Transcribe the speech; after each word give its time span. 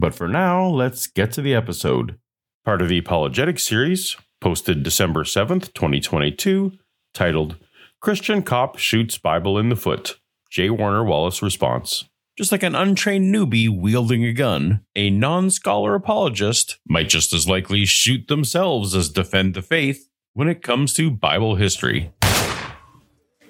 But 0.00 0.14
for 0.14 0.28
now, 0.28 0.64
let's 0.64 1.08
get 1.08 1.32
to 1.32 1.42
the 1.42 1.56
episode. 1.56 2.20
Part 2.64 2.80
of 2.80 2.88
the 2.88 2.98
Apologetic 2.98 3.58
series, 3.58 4.16
posted 4.40 4.84
December 4.84 5.24
7th, 5.24 5.72
2022, 5.74 6.70
titled 7.12 7.56
Christian 8.00 8.42
Cop 8.42 8.78
Shoots 8.78 9.18
Bible 9.18 9.58
in 9.58 9.70
the 9.70 9.76
Foot. 9.76 10.20
J. 10.52 10.70
Warner 10.70 11.02
Wallace 11.02 11.42
response. 11.42 12.04
Just 12.36 12.52
like 12.52 12.62
an 12.62 12.76
untrained 12.76 13.34
newbie 13.34 13.68
wielding 13.68 14.24
a 14.24 14.32
gun, 14.32 14.84
a 14.94 15.10
non 15.10 15.50
scholar 15.50 15.96
apologist 15.96 16.78
might 16.86 17.08
just 17.08 17.32
as 17.32 17.48
likely 17.48 17.84
shoot 17.84 18.28
themselves 18.28 18.94
as 18.94 19.08
defend 19.08 19.54
the 19.54 19.62
faith 19.62 20.08
when 20.32 20.46
it 20.46 20.62
comes 20.62 20.94
to 20.94 21.10
Bible 21.10 21.56
history. 21.56 22.12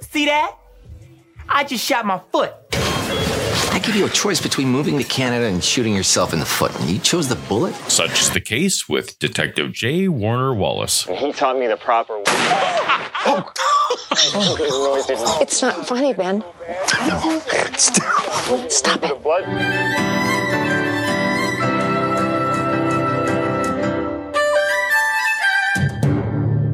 See 0.01 0.25
that? 0.25 0.57
I 1.47 1.65
just 1.65 1.85
shot 1.85 2.07
my 2.07 2.23
foot. 2.33 2.55
I 3.71 3.79
give 3.81 3.95
you 3.97 4.07
a 4.07 4.11
choice 4.11 4.41
between 4.41 4.69
moving 4.69 4.99
to 4.99 5.05
Canada 5.05 5.47
and 5.47 5.63
shooting 5.63 5.95
yourself 5.95 6.33
in 6.33 6.39
the 6.41 6.47
foot, 6.47 6.75
and 6.81 6.89
you 6.89 6.99
chose 6.99 7.29
the 7.29 7.37
bullet? 7.37 7.75
Such 7.91 8.21
is 8.21 8.31
the 8.31 8.41
case 8.41 8.89
with 8.89 9.19
Detective 9.19 9.73
J. 9.73 10.09
Warner 10.09 10.55
Wallace. 10.55 11.05
He 11.05 11.33
taught 11.33 11.59
me 11.59 11.67
the 11.67 11.77
proper 11.77 12.19
way. 12.19 12.25
Oh. 13.31 13.53
It's 15.41 15.61
not 15.61 15.87
funny, 15.87 16.15
Ben. 16.15 16.39
No, 16.39 17.43
it's 17.47 17.91
terrible. 17.91 18.71
Stop 18.71 19.01
it. 19.03 20.29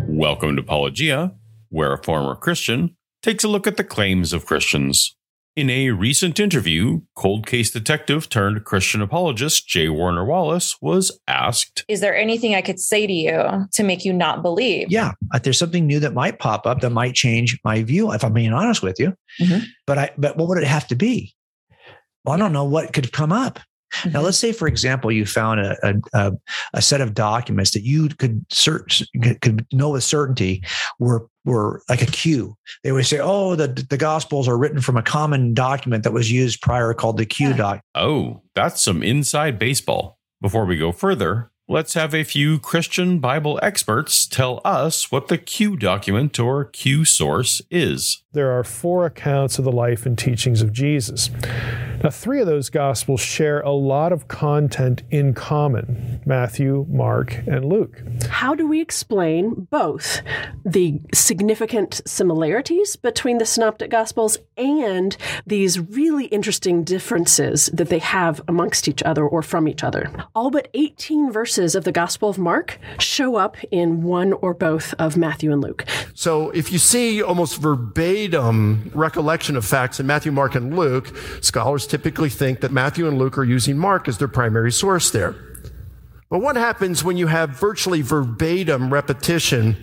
Welcome 0.08 0.56
to 0.56 0.62
Apologia, 0.62 1.34
where 1.70 1.92
a 1.92 2.02
former 2.02 2.34
Christian 2.36 2.96
takes 3.22 3.42
a 3.42 3.48
look 3.48 3.66
at 3.66 3.76
the 3.76 3.84
claims 3.84 4.32
of 4.32 4.46
Christians. 4.46 5.16
In 5.56 5.70
a 5.70 5.90
recent 5.90 6.40
interview, 6.40 7.02
cold 7.14 7.46
case 7.46 7.70
detective 7.70 8.28
turned 8.28 8.64
Christian 8.64 9.00
apologist 9.00 9.68
J. 9.68 9.88
Warner 9.88 10.24
Wallace 10.24 10.76
was 10.82 11.16
asked 11.28 11.84
Is 11.86 12.00
there 12.00 12.16
anything 12.16 12.56
I 12.56 12.60
could 12.60 12.80
say 12.80 13.06
to 13.06 13.12
you 13.12 13.68
to 13.70 13.82
make 13.84 14.04
you 14.04 14.12
not 14.12 14.42
believe? 14.42 14.90
Yeah, 14.90 15.12
uh, 15.32 15.38
there's 15.38 15.58
something 15.58 15.86
new 15.86 16.00
that 16.00 16.12
might 16.12 16.40
pop 16.40 16.66
up 16.66 16.80
that 16.80 16.90
might 16.90 17.14
change 17.14 17.56
my 17.64 17.84
view, 17.84 18.10
if 18.12 18.24
I'm 18.24 18.32
being 18.32 18.52
honest 18.52 18.82
with 18.82 18.98
you. 18.98 19.14
Mhm. 19.40 19.62
But 19.86 19.98
I 19.98 20.10
but 20.18 20.36
what 20.36 20.48
would 20.48 20.58
it 20.58 20.66
have 20.66 20.88
to 20.88 20.96
be? 20.96 21.36
Well, 22.24 22.34
I 22.34 22.38
don't 22.38 22.52
know 22.52 22.64
what 22.64 22.92
could 22.92 23.12
come 23.12 23.30
up. 23.30 23.60
Now, 24.06 24.20
Mhm. 24.20 24.24
let's 24.24 24.38
say, 24.38 24.50
for 24.50 24.66
example, 24.66 25.12
you 25.12 25.24
found 25.24 25.60
a, 25.60 25.76
a, 25.86 25.94
a, 26.14 26.32
a 26.72 26.82
set 26.82 27.00
of 27.00 27.14
documents 27.14 27.70
that 27.72 27.84
you 27.84 28.08
could 28.08 28.44
search, 28.50 29.04
could 29.40 29.64
know 29.72 29.90
with 29.90 30.02
certainty 30.02 30.64
were 30.98 31.28
were 31.44 31.82
like 31.88 32.02
a 32.02 32.04
a 32.04 32.06
Q. 32.06 32.56
They 32.82 32.92
would 32.92 33.06
say, 33.06 33.18
"Oh, 33.20 33.54
the 33.56 33.68
the 33.68 33.96
Gospels 33.96 34.48
are 34.48 34.58
written 34.58 34.80
from 34.80 34.96
a 34.96 35.02
common 35.02 35.54
document 35.54 36.04
that 36.04 36.12
was 36.12 36.30
used 36.30 36.60
prior 36.60 36.94
called 36.94 37.16
the 37.18 37.26
Q 37.26 37.48
Yeah. 37.50 37.56
doc." 37.56 37.80
Oh, 37.94 38.42
that's 38.54 38.82
some 38.82 39.02
inside 39.02 39.58
baseball. 39.58 40.18
Before 40.42 40.66
we 40.66 40.76
go 40.76 40.92
further, 40.92 41.50
let's 41.66 41.94
have 41.94 42.14
a 42.14 42.24
few 42.24 42.58
Christian 42.58 43.20
Bible 43.20 43.58
experts 43.62 44.26
tell 44.26 44.60
us 44.64 45.10
what 45.10 45.28
the 45.28 45.38
Q 45.38 45.76
document 45.76 46.38
or 46.38 46.66
Q 46.66 47.04
source 47.06 47.62
is. 47.70 48.22
there 48.34 48.50
are 48.50 48.64
four 48.64 49.06
accounts 49.06 49.58
of 49.58 49.64
the 49.64 49.72
life 49.72 50.04
and 50.04 50.18
teachings 50.18 50.60
of 50.60 50.72
Jesus. 50.72 51.30
Now, 52.04 52.10
three 52.10 52.40
of 52.40 52.46
those 52.46 52.68
Gospels 52.68 53.22
share 53.22 53.60
a 53.60 53.70
lot 53.70 54.12
of 54.12 54.28
content 54.28 55.04
in 55.10 55.32
common 55.32 56.20
Matthew, 56.26 56.84
Mark, 56.90 57.38
and 57.46 57.64
Luke. 57.64 58.02
How 58.28 58.54
do 58.54 58.66
we 58.66 58.80
explain 58.82 59.66
both 59.70 60.20
the 60.66 61.00
significant 61.14 62.02
similarities 62.04 62.96
between 62.96 63.38
the 63.38 63.46
Synoptic 63.46 63.90
Gospels 63.90 64.36
and 64.58 65.16
these 65.46 65.80
really 65.80 66.26
interesting 66.26 66.84
differences 66.84 67.70
that 67.72 67.88
they 67.88 68.00
have 68.00 68.42
amongst 68.48 68.86
each 68.86 69.02
other 69.04 69.26
or 69.26 69.40
from 69.40 69.66
each 69.66 69.82
other? 69.82 70.12
All 70.34 70.50
but 70.50 70.68
18 70.74 71.32
verses 71.32 71.54
of 71.74 71.84
the 71.84 71.92
Gospel 71.92 72.28
of 72.28 72.36
Mark 72.36 72.78
show 72.98 73.36
up 73.36 73.56
in 73.70 74.02
one 74.02 74.34
or 74.34 74.52
both 74.52 74.92
of 74.98 75.16
Matthew 75.16 75.50
and 75.50 75.62
Luke. 75.62 75.86
So 76.14 76.50
if 76.50 76.70
you 76.70 76.78
see 76.78 77.22
almost 77.22 77.58
verbatim 77.58 78.90
recollection 78.94 79.56
of 79.56 79.64
facts 79.64 79.98
in 79.98 80.06
Matthew, 80.06 80.30
Mark, 80.32 80.54
and 80.54 80.76
Luke, 80.76 81.16
scholars 81.40 81.86
typically 81.86 82.28
think 82.28 82.60
that 82.60 82.70
Matthew 82.70 83.08
and 83.08 83.18
Luke 83.18 83.38
are 83.38 83.44
using 83.44 83.78
Mark 83.78 84.08
as 84.08 84.18
their 84.18 84.28
primary 84.28 84.70
source 84.70 85.10
there. 85.10 85.34
But 86.28 86.40
what 86.40 86.56
happens 86.56 87.02
when 87.02 87.16
you 87.16 87.28
have 87.28 87.50
virtually 87.50 88.02
verbatim 88.02 88.92
repetition 88.92 89.76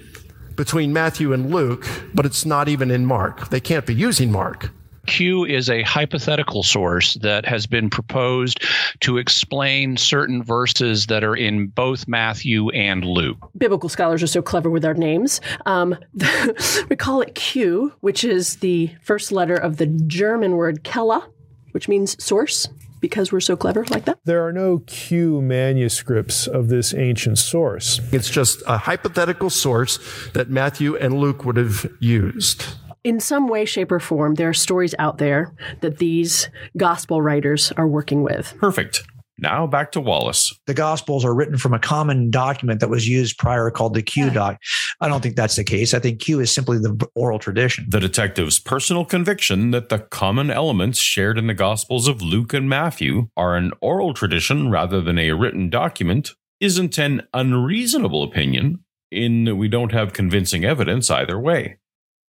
between 0.56 0.94
Matthew 0.94 1.34
and 1.34 1.52
Luke, 1.52 1.88
but 2.14 2.26
it's 2.26 2.46
not 2.46 2.68
even 2.68 2.92
in 2.92 3.06
Mark? 3.06 3.50
They 3.50 3.62
can't 3.62 3.86
be 3.86 3.96
using 3.96 4.32
Mark. 4.32 4.72
Q 5.08 5.46
is 5.46 5.70
a 5.70 5.84
hypothetical 5.84 6.64
source 6.64 7.16
that 7.16 7.46
has 7.46 7.68
been 7.68 7.90
proposed 7.90 8.64
to 9.02 9.18
explain 9.18 9.98
certain 9.98 10.44
verses 10.44 11.08
that 11.08 11.24
are 11.24 11.36
in 11.36 11.68
both 11.68 12.08
Matthew 12.08 12.70
and 12.70 13.04
Luke. 13.04 13.38
biblical 13.58 13.90
scholars 13.90 14.24
are 14.24 14.28
so 14.28 14.42
clever 14.42 14.70
with 14.70 14.86
our 14.86 14.94
names. 14.94 15.42
Um, 15.66 15.96
we 16.90 16.96
call 16.96 17.22
it 17.22 17.36
Q, 17.36 17.94
which 18.02 18.24
is 18.24 18.58
the 18.58 18.92
first 19.02 19.32
letter 19.32 19.56
of 19.56 19.78
the 19.78 19.88
German 19.88 20.56
word 20.56 20.84
Quelle, 20.84 21.34
which 21.72 21.88
means 21.88 22.22
source, 22.24 22.68
because 23.00 23.32
we're 23.32 23.40
so 23.40 23.58
clever 23.58 23.86
like 23.90 24.06
that. 24.06 24.20
There 24.24 24.46
are 24.46 24.54
no 24.54 24.80
Q 24.86 25.42
manuscripts 25.42 26.48
of 26.48 26.70
this 26.70 26.94
ancient 26.94 27.40
source. 27.40 28.00
It's 28.12 28.30
just 28.30 28.62
a 28.68 28.78
hypothetical 28.78 29.50
source 29.50 30.00
that 30.34 30.50
Matthew 30.50 30.96
and 30.96 31.16
Luke 31.16 31.44
would 31.44 31.58
have 31.58 31.92
used. 32.00 32.66
In 33.04 33.20
some 33.20 33.48
way, 33.48 33.66
shape, 33.66 33.92
or 33.92 34.00
form, 34.00 34.36
there 34.36 34.50
are 34.50 34.54
stories 34.54 34.94
out 35.00 35.18
there 35.18 35.54
that 35.82 35.98
these 35.98 36.50
gospel 36.78 37.22
writers 37.22 37.72
are 37.78 37.88
working 37.88 38.22
with. 38.22 38.56
Perfect. 38.60 39.04
Now 39.40 39.66
back 39.66 39.92
to 39.94 40.00
Wallace. 40.00 40.56
The 40.68 40.76
Gospels 40.76 41.26
are 41.26 41.34
written 41.34 41.58
from 41.58 41.74
a 41.74 41.80
common 41.80 42.30
document 42.30 42.80
that 42.80 42.92
was 42.92 43.08
used 43.08 43.40
prior 43.40 43.72
called 43.72 43.96
the 43.96 44.04
Q 44.04 44.30
doc. 44.30 44.60
I 45.00 45.08
don't 45.08 45.22
think 45.22 45.36
that's 45.36 45.56
the 45.56 45.64
case. 45.64 45.96
I 45.96 46.00
think 46.00 46.22
Q 46.22 46.42
is 46.42 46.52
simply 46.52 46.78
the 46.78 47.08
oral 47.16 47.40
tradition. 47.40 47.88
The 47.90 48.00
detective's 48.00 48.60
personal 48.60 49.04
conviction 49.04 49.72
that 49.72 49.90
the 49.90 49.98
common 49.98 50.52
elements 50.52 51.00
shared 51.00 51.40
in 51.40 51.48
the 51.48 51.56
Gospels 51.56 52.08
of 52.08 52.22
Luke 52.22 52.54
and 52.54 52.70
Matthew 52.70 53.30
are 53.36 53.56
an 53.56 53.72
oral 53.82 54.14
tradition 54.14 54.70
rather 54.70 55.02
than 55.02 55.18
a 55.18 55.32
written 55.32 55.72
document 55.72 56.36
isn't 56.60 57.00
an 57.00 57.24
unreasonable 57.34 58.22
opinion, 58.22 58.84
in 59.12 59.46
that 59.46 59.56
we 59.56 59.68
don't 59.68 59.92
have 59.92 60.14
convincing 60.14 60.64
evidence 60.64 61.10
either 61.10 61.40
way. 61.40 61.78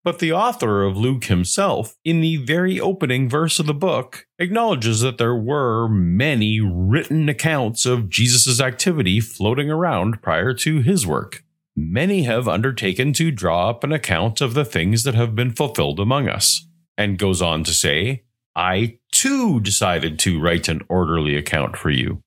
But 0.05 0.19
the 0.19 0.33
author 0.33 0.85
of 0.85 0.99
Luke 0.99 1.25
himself, 1.25 1.97
in 2.05 2.21
the 2.21 2.37
very 2.37 2.79
opening 2.79 3.27
verse 3.27 3.59
of 3.59 3.65
the 3.65 3.73
book, 3.73 4.27
acknowledges 4.39 5.01
that 5.01 5.17
there 5.17 5.35
were 5.35 5.89
many 5.89 6.61
written 6.61 7.31
accounts 7.31 7.87
of 7.87 8.11
Jesus' 8.11 8.61
activity 8.61 9.19
floating 9.19 9.71
around 9.71 10.21
prior 10.21 10.53
to 10.55 10.83
his 10.83 11.07
work. 11.07 11.43
Many 11.75 12.25
have 12.25 12.47
undertaken 12.47 13.15
to 13.15 13.31
draw 13.31 13.71
up 13.71 13.83
an 13.83 13.93
account 13.93 14.43
of 14.43 14.53
the 14.53 14.65
things 14.65 15.05
that 15.05 15.15
have 15.15 15.35
been 15.35 15.53
fulfilled 15.53 15.99
among 15.99 16.29
us, 16.29 16.69
and 16.99 17.19
goes 17.19 17.41
on 17.41 17.65
to 17.65 17.73
say, 17.73 18.25
I 18.55 18.99
too 19.11 19.59
decided 19.59 20.19
to 20.21 20.39
write 20.39 20.69
an 20.69 20.83
orderly 20.89 21.35
account 21.35 21.79
for 21.79 21.91
you. 21.91 22.21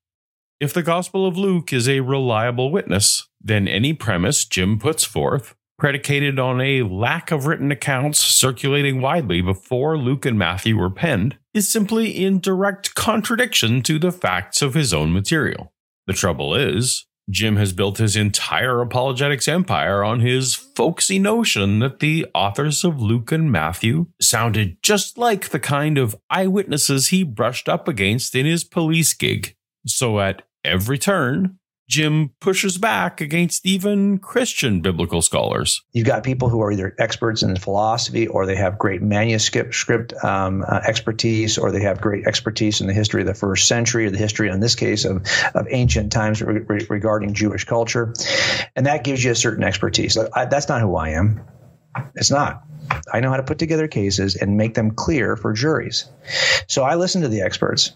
If 0.59 0.73
the 0.73 0.81
Gospel 0.81 1.27
of 1.27 1.37
Luke 1.37 1.71
is 1.71 1.87
a 1.87 1.99
reliable 1.99 2.71
witness, 2.71 3.29
then 3.39 3.67
any 3.67 3.93
premise 3.93 4.43
Jim 4.45 4.79
puts 4.79 5.03
forth, 5.03 5.55
predicated 5.77 6.39
on 6.39 6.59
a 6.59 6.83
lack 6.83 7.31
of 7.31 7.45
written 7.45 7.71
accounts 7.71 8.19
circulating 8.19 9.01
widely 9.01 9.41
before 9.41 9.97
Luke 9.97 10.25
and 10.25 10.37
Matthew 10.37 10.77
were 10.77 10.89
penned, 10.89 11.37
is 11.53 11.69
simply 11.69 12.09
in 12.09 12.39
direct 12.39 12.95
contradiction 12.95 13.81
to 13.83 13.99
the 13.99 14.11
facts 14.11 14.61
of 14.61 14.73
his 14.73 14.93
own 14.93 15.13
material. 15.13 15.73
The 16.07 16.13
trouble 16.13 16.55
is, 16.55 17.05
Jim 17.29 17.57
has 17.57 17.73
built 17.73 17.97
his 17.97 18.15
entire 18.15 18.81
apologetics 18.81 19.47
empire 19.47 20.03
on 20.03 20.21
his 20.21 20.55
folksy 20.55 21.19
notion 21.19 21.79
that 21.79 21.99
the 21.99 22.25
authors 22.33 22.85
of 22.85 23.01
Luke 23.01 23.31
and 23.33 23.51
Matthew 23.51 24.07
sounded 24.21 24.77
just 24.81 25.17
like 25.17 25.49
the 25.49 25.59
kind 25.59 25.97
of 25.97 26.15
eyewitnesses 26.29 27.09
he 27.09 27.23
brushed 27.23 27.67
up 27.67 27.87
against 27.87 28.33
in 28.33 28.45
his 28.45 28.63
police 28.63 29.13
gig. 29.13 29.55
So 29.85 30.21
at 30.21 30.43
every 30.63 30.97
turn, 30.97 31.59
Jim 31.87 32.31
pushes 32.41 32.77
back 32.77 33.21
against 33.21 33.65
even 33.65 34.17
Christian 34.17 34.81
biblical 34.81 35.21
scholars. 35.21 35.81
You've 35.93 36.05
got 36.05 36.23
people 36.23 36.49
who 36.49 36.61
are 36.61 36.71
either 36.71 36.93
experts 36.99 37.43
in 37.43 37.55
philosophy 37.55 38.27
or 38.27 38.45
they 38.45 38.57
have 38.57 38.77
great 38.77 39.01
manuscript 39.01 39.73
script, 39.73 40.13
um, 40.21 40.65
uh, 40.67 40.81
expertise 40.85 41.57
or 41.57 41.71
they 41.71 41.83
have 41.83 42.01
great 42.01 42.27
expertise 42.27 42.81
in 42.81 42.87
the 42.87 42.93
history 42.93 43.21
of 43.21 43.27
the 43.27 43.33
first 43.33 43.67
century 43.67 44.05
or 44.05 44.09
the 44.09 44.17
history, 44.17 44.49
in 44.49 44.59
this 44.59 44.75
case, 44.75 45.05
of, 45.05 45.25
of 45.53 45.67
ancient 45.69 46.11
times 46.11 46.41
re- 46.41 46.59
re- 46.59 46.87
regarding 46.89 47.33
Jewish 47.33 47.63
culture. 47.63 48.13
And 48.75 48.85
that 48.85 49.05
gives 49.05 49.23
you 49.23 49.31
a 49.31 49.35
certain 49.35 49.63
expertise. 49.63 50.17
I, 50.17 50.45
that's 50.45 50.67
not 50.67 50.81
who 50.81 50.95
I 50.95 51.09
am. 51.11 51.41
It's 52.15 52.31
not. 52.31 52.63
I 53.11 53.21
know 53.21 53.29
how 53.29 53.37
to 53.37 53.43
put 53.43 53.59
together 53.59 53.87
cases 53.87 54.35
and 54.35 54.57
make 54.57 54.73
them 54.73 54.91
clear 54.91 55.35
for 55.35 55.53
juries. 55.53 56.09
So 56.67 56.83
I 56.83 56.95
listen 56.95 57.21
to 57.21 57.27
the 57.27 57.41
experts. 57.41 57.95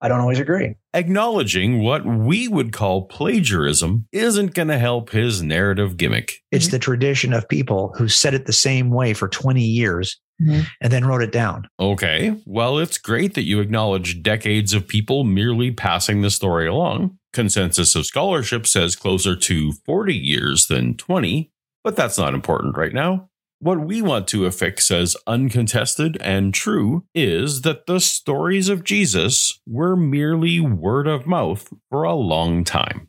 I 0.00 0.08
don't 0.08 0.20
always 0.20 0.38
agree. 0.40 0.74
Acknowledging 0.94 1.80
what 1.82 2.04
we 2.06 2.48
would 2.48 2.72
call 2.72 3.02
plagiarism 3.06 4.06
isn't 4.12 4.54
going 4.54 4.68
to 4.68 4.78
help 4.78 5.10
his 5.10 5.42
narrative 5.42 5.96
gimmick. 5.96 6.34
It's 6.52 6.68
the 6.68 6.78
tradition 6.78 7.32
of 7.32 7.48
people 7.48 7.94
who 7.96 8.08
said 8.08 8.34
it 8.34 8.46
the 8.46 8.52
same 8.52 8.90
way 8.90 9.14
for 9.14 9.28
20 9.28 9.62
years 9.62 10.18
Mhm. 10.40 10.66
and 10.80 10.92
then 10.92 11.04
wrote 11.04 11.22
it 11.22 11.32
down. 11.32 11.66
Okay, 11.80 12.34
well, 12.46 12.78
it's 12.78 12.96
great 12.98 13.34
that 13.34 13.42
you 13.42 13.58
acknowledge 13.60 14.22
decades 14.22 14.72
of 14.72 14.86
people 14.86 15.24
merely 15.24 15.70
passing 15.72 16.22
the 16.22 16.30
story 16.30 16.66
along. 16.68 17.18
Consensus 17.32 17.96
of 17.96 18.06
scholarship 18.06 18.66
says 18.66 18.94
closer 18.96 19.34
to 19.34 19.72
40 19.84 20.14
years 20.14 20.66
than 20.68 20.94
20, 20.94 21.50
but 21.82 21.96
that's 21.96 22.16
not 22.18 22.34
important 22.34 22.76
right 22.76 22.92
now. 22.94 23.28
What 23.60 23.80
we 23.80 24.02
want 24.02 24.28
to 24.28 24.46
affix 24.46 24.88
as 24.88 25.16
uncontested 25.26 26.16
and 26.20 26.54
true 26.54 27.06
is 27.12 27.62
that 27.62 27.86
the 27.86 27.98
stories 27.98 28.68
of 28.68 28.84
Jesus 28.84 29.58
were 29.66 29.96
merely 29.96 30.60
word 30.60 31.08
of 31.08 31.26
mouth 31.26 31.68
for 31.90 32.04
a 32.04 32.14
long 32.14 32.62
time. 32.62 33.08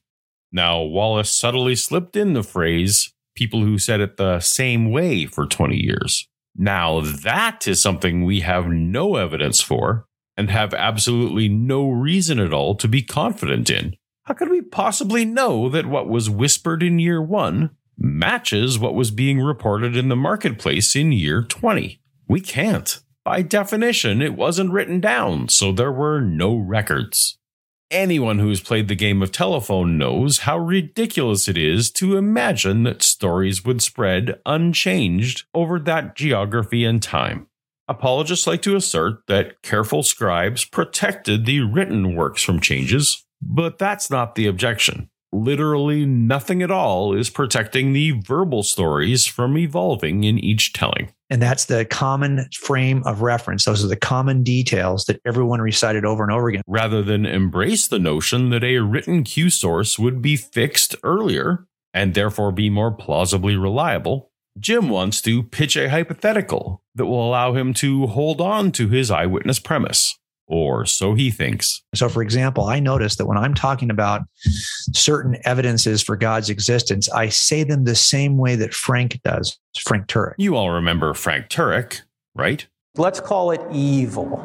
Now, 0.52 0.82
Wallace 0.82 1.30
subtly 1.30 1.76
slipped 1.76 2.16
in 2.16 2.34
the 2.34 2.42
phrase, 2.42 3.14
people 3.36 3.62
who 3.62 3.78
said 3.78 4.00
it 4.00 4.18
the 4.18 4.40
same 4.40 4.90
way 4.90 5.28
for 5.28 5.46
20 5.46 5.78
years. 5.78 6.28
Now, 6.56 7.02
that 7.02 7.68
is 7.68 7.80
something 7.80 8.26
we 8.26 8.40
have 8.40 8.68
no 8.68 9.18
evidence 9.18 9.62
for 9.62 10.08
and 10.36 10.50
have 10.50 10.74
absolutely 10.74 11.48
no 11.48 11.88
reason 11.92 12.40
at 12.40 12.54
all 12.54 12.74
to 12.74 12.88
be 12.88 13.04
confident 13.04 13.70
in. 13.70 13.96
How 14.24 14.34
could 14.34 14.50
we 14.50 14.62
possibly 14.62 15.26
know 15.26 15.70
that 15.70 15.86
what 15.86 16.10
was 16.10 16.28
whispered 16.28 16.82
in 16.82 16.98
year 16.98 17.22
one 17.22 17.70
matches 18.00 18.80
what 18.80 18.96
was 18.96 19.12
being 19.12 19.42
reported 19.42 19.96
in 19.96 20.10
the 20.10 20.16
marketplace 20.16 20.96
in 20.96 21.12
year 21.12 21.44
20? 21.44 22.00
We 22.28 22.42
can't. 22.42 23.00
By 23.26 23.42
definition, 23.42 24.22
it 24.22 24.36
wasn't 24.36 24.72
written 24.72 25.00
down, 25.00 25.50
so 25.50 25.72
there 25.72 25.92
were 25.92 26.22
no 26.22 26.56
records. 26.56 27.38
Anyone 27.92 28.40
who's 28.40 28.62
played 28.62 28.88
the 28.88 28.96
game 28.96 29.22
of 29.22 29.32
telephone 29.32 29.98
knows 29.98 30.40
how 30.40 30.60
ridiculous 30.60 31.48
it 31.48 31.58
is 31.58 31.92
to 31.94 32.18
imagine 32.18 32.84
that 32.84 33.02
stories 33.02 33.66
would 33.66 33.82
spread 33.82 34.40
unchanged 34.46 35.46
over 35.56 35.80
that 35.80 36.16
geography 36.16 36.86
and 36.86 37.02
time. 37.02 37.48
Apologists 37.88 38.46
like 38.46 38.62
to 38.62 38.76
assert 38.76 39.26
that 39.28 39.64
careful 39.64 40.04
scribes 40.04 40.66
protected 40.66 41.46
the 41.46 41.62
written 41.62 42.16
works 42.16 42.44
from 42.44 42.60
changes, 42.60 43.26
but 43.42 43.80
that's 43.80 44.12
not 44.12 44.36
the 44.36 44.46
objection. 44.46 45.10
Literally 45.32 46.06
nothing 46.06 46.64
at 46.64 46.72
all 46.72 47.14
is 47.14 47.30
protecting 47.30 47.94
the 47.94 48.12
verbal 48.12 48.64
stories 48.64 49.28
from 49.28 49.58
evolving 49.58 50.24
in 50.24 50.40
each 50.40 50.74
telling. 50.74 51.14
And 51.30 51.42
that's 51.42 51.66
the 51.66 51.86
common 51.86 52.48
frame 52.54 53.04
of 53.06 53.22
reference. 53.22 53.66
Those 53.66 53.84
are 53.86 53.88
the 53.88 53.96
common 53.96 54.42
details 54.42 55.06
that 55.06 55.22
everyone 55.26 55.62
recited 55.62 56.04
over 56.04 56.24
and 56.24 56.32
over 56.32 56.48
again. 56.50 56.64
rather 56.68 57.04
than 57.04 57.26
embrace 57.26 57.88
the 57.88 58.00
notion 58.00 58.50
that 58.50 58.64
a 58.64 58.80
written 58.80 59.24
Q 59.24 59.50
source 59.52 60.00
would 60.00 60.22
be 60.22 60.36
fixed 60.36 60.96
earlier 61.04 61.68
and 61.94 62.14
therefore 62.14 62.52
be 62.52 62.70
more 62.70 62.92
plausibly 62.92 63.56
reliable. 63.56 64.32
Jim 64.60 64.90
wants 64.90 65.22
to 65.22 65.44
pitch 65.44 65.78
a 65.78 65.90
hypothetical 65.90 66.84
that 66.96 67.06
will 67.06 67.26
allow 67.26 67.54
him 67.54 67.74
to 67.76 68.08
hold 68.08 68.42
on 68.42 68.72
to 68.74 68.90
his 68.90 69.10
eyewitness 69.10 69.60
premise, 69.60 70.18
or 70.50 70.86
so 70.86 71.14
he 71.14 71.32
thinks. 71.32 71.82
So, 71.96 72.10
for 72.10 72.22
example, 72.22 72.66
I 72.66 72.80
notice 72.80 73.16
that 73.16 73.28
when 73.28 73.38
I'm 73.38 73.54
talking 73.54 73.90
about 73.90 74.24
certain 74.94 75.38
evidences 75.46 76.02
for 76.04 76.18
God's 76.18 76.50
existence, 76.50 77.10
I 77.10 77.30
say 77.30 77.64
them 77.64 77.86
the 77.86 77.96
same 77.96 78.38
way 78.38 78.56
that 78.58 78.74
Frank 78.74 79.22
does, 79.24 79.58
Frank 79.80 80.08
Turek. 80.08 80.34
You 80.38 80.56
all 80.56 80.72
remember 80.72 81.14
Frank 81.14 81.48
Turek, 81.50 82.02
right? 82.36 82.68
Let's 82.98 83.20
call 83.20 83.52
it 83.52 83.62
evil. 83.72 84.38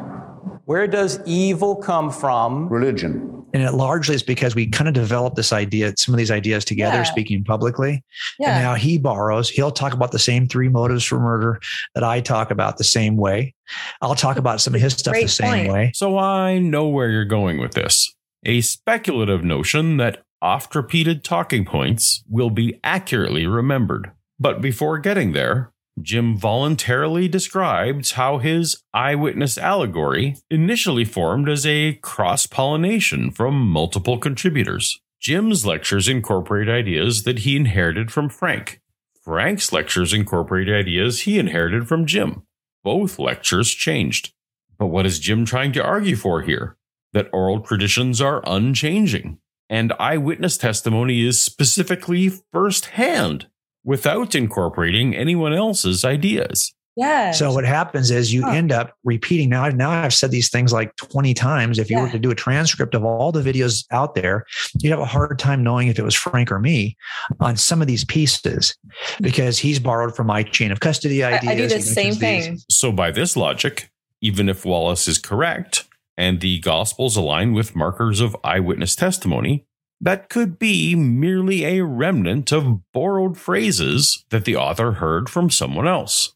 Where 0.65 0.87
does 0.87 1.19
evil 1.25 1.75
come 1.75 2.11
from? 2.11 2.69
Religion. 2.69 3.44
And 3.55 3.63
it 3.63 3.71
largely 3.73 4.15
is 4.15 4.21
because 4.21 4.53
we 4.53 4.67
kind 4.67 4.89
of 4.89 4.93
developed 4.93 5.37
this 5.37 5.53
idea, 5.53 5.93
some 5.97 6.13
of 6.13 6.17
these 6.17 6.29
ideas 6.29 6.65
together, 6.65 6.97
Yeah. 6.97 7.03
speaking 7.03 7.41
publicly. 7.45 8.03
Yeah. 8.37 8.49
And 8.55 8.63
now 8.63 8.75
he 8.75 8.97
borrows, 8.97 9.49
he'll 9.49 9.71
talk 9.71 9.93
about 9.93 10.11
the 10.11 10.19
same 10.19 10.45
three 10.45 10.67
motives 10.67 11.05
for 11.05 11.21
murder 11.21 11.61
that 11.93 12.03
I 12.03 12.19
talk 12.19 12.51
about 12.51 12.77
the 12.77 12.83
same 12.83 13.15
way. 13.15 13.55
I'll 14.01 14.13
talk 14.13 14.35
about 14.35 14.59
some 14.59 14.75
of 14.75 14.81
his 14.81 14.91
stuff 14.95 15.15
the 15.15 15.27
same 15.27 15.67
point. 15.67 15.71
way. 15.71 15.91
So 15.95 16.17
I 16.17 16.59
know 16.59 16.89
where 16.89 17.09
you're 17.09 17.23
going 17.23 17.57
with 17.57 17.71
this. 17.75 18.13
A 18.45 18.59
speculative 18.59 19.41
notion 19.45 19.95
that 19.97 20.21
oft 20.41 20.75
repeated 20.75 21.23
talking 21.23 21.63
points 21.63 22.23
will 22.29 22.49
be 22.49 22.77
accurately 22.83 23.47
remembered. 23.47 24.11
But 24.37 24.59
before 24.59 24.99
getting 24.99 25.31
there, 25.31 25.71
Jim 26.01 26.37
voluntarily 26.37 27.27
describes 27.27 28.11
how 28.11 28.37
his 28.37 28.83
eyewitness 28.93 29.57
allegory 29.57 30.35
initially 30.49 31.05
formed 31.05 31.47
as 31.47 31.65
a 31.65 31.93
cross 32.01 32.45
pollination 32.45 33.31
from 33.31 33.55
multiple 33.55 34.17
contributors. 34.17 34.99
Jim's 35.21 35.65
lectures 35.65 36.09
incorporate 36.09 36.67
ideas 36.67 37.23
that 37.23 37.39
he 37.39 37.55
inherited 37.55 38.11
from 38.11 38.29
Frank. 38.29 38.81
Frank's 39.23 39.71
lectures 39.71 40.13
incorporate 40.13 40.69
ideas 40.69 41.21
he 41.21 41.39
inherited 41.39 41.87
from 41.87 42.05
Jim. 42.05 42.43
Both 42.83 43.17
lectures 43.17 43.71
changed. 43.71 44.33
But 44.77 44.87
what 44.87 45.05
is 45.05 45.17
Jim 45.17 45.45
trying 45.45 45.71
to 45.73 45.83
argue 45.83 46.17
for 46.17 46.41
here? 46.41 46.77
That 47.13 47.29
oral 47.31 47.61
traditions 47.61 48.19
are 48.19 48.43
unchanging, 48.45 49.39
and 49.69 49.93
eyewitness 49.97 50.57
testimony 50.57 51.25
is 51.25 51.41
specifically 51.41 52.29
firsthand 52.51 53.47
without 53.85 54.35
incorporating 54.35 55.15
anyone 55.15 55.53
else's 55.53 56.03
ideas. 56.03 56.73
Yeah. 56.97 57.31
So 57.31 57.51
what 57.51 57.65
happens 57.65 58.09
is 58.09 58.33
you 58.33 58.41
Huh. 58.43 58.51
end 58.51 58.71
up 58.71 58.93
repeating. 59.03 59.49
Now, 59.49 59.67
now 59.67 59.89
I've 59.89 60.13
said 60.13 60.31
these 60.31 60.49
things 60.49 60.71
like 60.71 60.95
20 60.95 61.33
times. 61.33 61.77
If 61.77 61.89
you 61.89 61.99
were 61.99 62.09
to 62.09 62.17
do 62.17 62.31
a 62.31 62.35
transcript 62.35 62.95
of 62.95 63.03
all 63.03 63.33
the 63.33 63.41
videos 63.41 63.83
out 63.91 64.15
there, 64.15 64.45
you'd 64.79 64.91
have 64.91 65.01
a 65.01 65.05
hard 65.05 65.37
time 65.37 65.61
knowing 65.61 65.89
if 65.89 65.99
it 65.99 66.03
was 66.05 66.15
Frank 66.15 66.53
or 66.53 66.59
me 66.59 66.95
on 67.41 67.57
some 67.57 67.81
of 67.81 67.87
these 67.87 68.05
pieces 68.05 68.77
because 69.21 69.57
he's 69.57 69.77
borrowed 69.77 70.15
from 70.15 70.27
my 70.27 70.41
chain 70.43 70.71
of 70.71 70.79
custody 70.79 71.21
I, 71.21 71.33
ideas. 71.37 71.49
I 71.51 71.55
do 71.55 71.61
the 71.63 71.67
mentions 71.75 71.93
same 71.93 72.09
these- 72.11 72.17
thing. 72.19 72.59
So, 72.69 72.93
by 72.93 73.11
this 73.11 73.35
logic, 73.35 73.89
even 74.21 74.47
if 74.47 74.63
Wallace 74.63 75.05
is 75.09 75.17
correct 75.19 75.83
and 76.15 76.39
the 76.39 76.59
Gospels 76.59 77.17
align 77.17 77.51
with 77.53 77.75
markers 77.75 78.21
of 78.21 78.37
eyewitness 78.41 78.95
testimony, 78.95 79.65
that 80.01 80.29
could 80.29 80.59
be 80.59 80.95
merely 80.95 81.65
a 81.65 81.83
remnant 81.83 82.51
of 82.51 82.91
borrowed 82.91 83.37
phrases 83.37 84.25
that 84.29 84.45
the 84.45 84.55
author 84.55 84.93
heard 84.93 85.29
from 85.29 85.49
someone 85.49 85.87
else, 85.87 86.33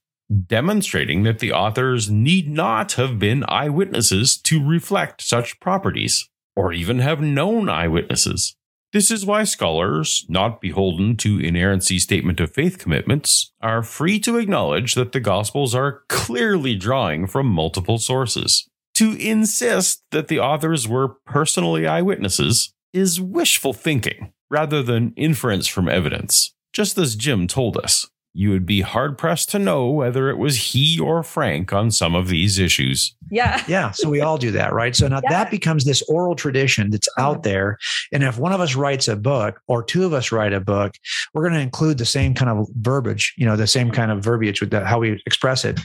demonstrating 0.48 1.24
that 1.24 1.40
the 1.40 1.52
authors 1.52 2.10
need 2.10 2.50
not 2.50 2.94
have 2.94 3.20
been 3.20 3.44
eyewitnesses 3.48 4.38
to 4.38 4.66
reflect 4.66 5.22
such 5.22 5.60
properties, 5.60 6.30
or 6.56 6.74
even 6.74 7.00
have 7.00 7.22
known 7.22 7.70
eyewitnesses. 7.70 8.56
This 8.92 9.12
is 9.12 9.26
why 9.26 9.44
scholars, 9.44 10.26
not 10.30 10.62
beholden 10.62 11.16
to 11.18 11.40
inerrancy 11.40 12.00
statement 12.00 12.40
of 12.40 12.56
faith 12.56 12.80
commitments, 12.80 13.52
are 13.62 13.84
free 13.84 14.20
to 14.22 14.38
acknowledge 14.38 14.96
that 14.96 15.12
the 15.12 15.20
Gospels 15.20 15.76
are 15.76 16.02
clearly 16.10 16.76
drawing 16.76 17.28
from 17.28 17.46
multiple 17.46 18.00
sources. 18.00 18.68
To 18.96 19.12
insist 19.14 20.02
that 20.10 20.28
the 20.28 20.40
authors 20.40 20.88
were 20.88 21.10
personally 21.28 21.86
eyewitnesses 21.86 22.74
is 22.94 23.22
wishful 23.22 23.74
thinking 23.74 24.34
rather 24.50 24.82
than 24.82 25.14
inference 25.16 25.68
from 25.68 25.88
evidence. 25.88 26.54
Just 26.74 26.98
as 26.98 27.16
Jim 27.16 27.48
told 27.48 27.78
us, 27.78 28.08
you 28.34 28.52
would 28.52 28.66
be 28.66 28.82
hard 28.82 29.18
pressed 29.18 29.50
to 29.50 29.60
know 29.60 29.90
whether 29.90 30.30
it 30.30 30.38
was 30.38 30.56
he 30.56 31.00
or 31.00 31.24
Frank 31.24 31.74
on 31.74 31.92
some 31.92 32.16
of 32.16 32.28
these 32.28 32.60
issues. 32.60 33.16
Yeah. 33.32 33.64
Yeah. 33.68 33.92
So 33.92 34.10
we 34.10 34.22
all 34.22 34.38
do 34.38 34.50
that, 34.52 34.74
right? 34.74 34.96
So 34.96 35.08
now 35.08 35.20
Yeah. 35.24 35.30
that 35.30 35.52
becomes 35.52 35.86
this 35.86 36.02
oral 36.04 36.36
tradition 36.36 36.90
that's 36.90 37.08
oh, 37.18 37.22
out 37.22 37.44
there. 37.44 37.78
And 38.12 38.24
if 38.24 38.40
one 38.40 38.52
of 38.52 38.62
us 38.62 38.74
writes 38.76 39.08
a 39.08 39.16
book 39.16 39.60
or 39.68 39.84
two 39.84 40.06
of 40.06 40.14
us 40.14 40.32
write 40.32 40.54
a 40.54 40.60
book, 40.60 40.96
we're 41.34 41.44
going 41.44 41.54
to 41.54 41.60
include 41.60 42.00
the 42.00 42.06
same 42.06 42.34
kind 42.34 42.50
of 42.50 42.68
verbiage, 42.80 43.34
you 43.38 43.46
know, 43.46 43.56
the 43.56 43.68
same 43.68 43.92
kind 43.92 44.12
of 44.12 44.24
verbiage 44.24 44.62
with 44.62 44.72
the, 44.72 44.84
how 44.86 45.00
we 45.00 45.22
express 45.28 45.66
it. 45.66 45.80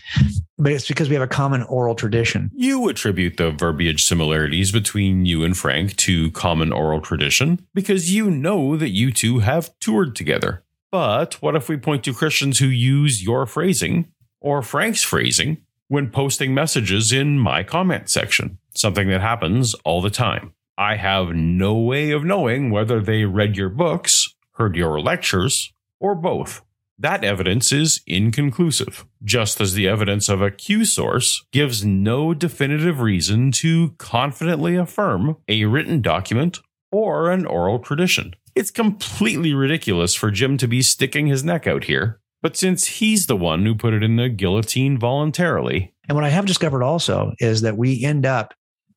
But 0.57 0.73
it's 0.73 0.89
because 0.89 1.09
we 1.09 1.15
have 1.15 1.23
a 1.23 1.29
common 1.29 1.63
oral 1.65 1.95
tradition. 1.95 2.51
You 2.55 2.89
attribute 2.89 3.37
the 3.37 3.51
verbiage 3.51 4.05
similarities 4.05 4.73
between 4.73 5.27
you 5.27 5.45
and 5.45 5.57
Frank 5.57 5.97
to 5.97 6.31
common 6.31 6.73
oral 6.73 7.01
tradition 7.01 7.67
because 7.75 8.15
you 8.15 8.31
know 8.31 8.77
that 8.77 8.91
you 8.91 9.13
two 9.13 9.41
have 9.41 9.71
toured 9.81 10.17
together. 10.17 10.63
But 10.95 11.43
what 11.43 11.57
if 11.57 11.69
we 11.69 11.77
point 11.77 12.05
to 12.05 12.15
Christians 12.15 12.61
who 12.61 12.69
use 12.69 13.21
your 13.21 13.47
phrasing 13.47 14.13
or 14.41 14.63
Frank's 14.63 15.03
phrasing 15.03 15.59
when 15.89 16.09
posting 16.09 16.55
messages 16.55 17.11
in 17.11 17.37
my 17.37 17.65
comment 17.65 18.09
section? 18.09 18.59
Something 18.77 19.09
that 19.09 19.21
happens 19.21 19.75
all 19.85 20.01
the 20.01 20.09
time. 20.09 20.55
I 20.79 20.95
have 20.95 21.35
no 21.35 21.75
way 21.75 22.13
of 22.13 22.23
knowing 22.23 22.71
whether 22.71 23.01
they 23.01 23.25
read 23.25 23.57
your 23.57 23.71
books, 23.71 24.37
heard 24.53 24.77
your 24.77 25.01
lectures, 25.01 25.73
or 25.99 26.15
both. 26.15 26.63
That 26.97 27.25
evidence 27.25 27.73
is 27.73 28.01
inconclusive, 28.07 29.05
just 29.25 29.61
as 29.61 29.75
the 29.75 29.89
evidence 29.89 30.29
of 30.29 30.41
a 30.41 30.53
Q 30.53 30.85
source 30.85 31.45
gives 31.51 31.85
no 31.85 32.35
definitive 32.35 33.01
reason 33.01 33.51
to 33.51 33.97
confidently 33.99 34.77
affirm 34.77 35.39
a 35.49 35.65
written 35.65 36.03
document 36.03 36.61
or 36.93 37.33
an 37.33 37.47
oral 37.47 37.81
tradition. 37.81 38.37
It's 38.55 38.71
completely 38.71 39.53
ridiculous 39.53 40.15
for 40.15 40.31
Jim 40.31 40.57
to 40.59 40.69
be 40.69 40.81
sticking 40.81 41.27
his 41.27 41.43
neck 41.43 41.67
out 41.67 41.85
here, 41.85 42.21
but 42.41 42.57
since 42.57 42.87
he's 42.87 43.27
the 43.27 43.37
one 43.37 43.67
who 43.67 43.75
put 43.75 43.95
it 43.95 44.03
in 44.05 44.17
the 44.17 44.29
guillotine 44.29 44.99
voluntarily. 44.99 45.93
And 46.09 46.15
what 46.15 46.25
I 46.25 46.29
have 46.29 46.47
discovered 46.47 46.83
also 46.83 47.33
is 47.41 47.63
that 47.63 47.77
we 47.77 48.05
end 48.05 48.27
up 48.27 48.55